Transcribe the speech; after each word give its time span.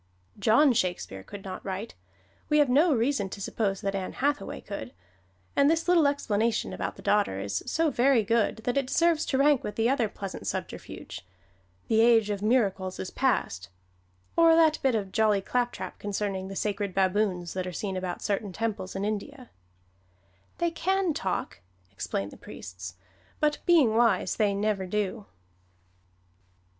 John 0.39 0.73
Shakespeare 0.73 1.21
could 1.21 1.43
not 1.43 1.63
write, 1.63 1.93
we 2.49 2.57
have 2.57 2.69
no 2.69 2.91
reason 2.91 3.29
to 3.29 3.39
suppose 3.39 3.81
that 3.81 3.93
Ann 3.93 4.13
Hathaway 4.13 4.59
could, 4.59 4.93
and 5.55 5.69
this 5.69 5.87
little 5.87 6.07
explanation 6.07 6.73
about 6.73 6.95
the 6.95 7.03
daughter 7.03 7.39
is 7.39 7.61
so 7.67 7.91
very 7.91 8.23
good 8.23 8.61
that 8.63 8.77
it 8.77 8.87
deserves 8.87 9.27
to 9.27 9.37
rank 9.37 9.63
with 9.63 9.75
that 9.75 9.87
other 9.87 10.09
pleasant 10.09 10.47
subterfuge, 10.47 11.23
"The 11.87 12.01
age 12.01 12.31
of 12.31 12.41
miracles 12.41 12.97
is 12.99 13.11
past"; 13.11 13.69
or 14.35 14.55
that 14.55 14.79
bit 14.81 14.95
of 14.95 15.11
jolly 15.11 15.39
claptrap 15.39 15.99
concerning 15.99 16.47
the 16.47 16.55
sacred 16.55 16.95
baboons 16.95 17.53
that 17.53 17.67
are 17.67 17.71
seen 17.71 17.95
about 17.95 18.23
certain 18.23 18.51
temples 18.51 18.95
in 18.95 19.05
India: 19.05 19.51
"They 20.57 20.71
can 20.71 21.13
talk," 21.13 21.59
explain 21.91 22.29
the 22.29 22.37
priests, 22.37 22.95
"but 23.39 23.59
being 23.67 23.95
wise 23.95 24.35
they 24.37 24.55
never 24.55 24.87
do." 24.87 25.27